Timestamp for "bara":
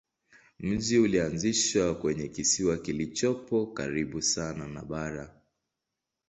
4.85-5.41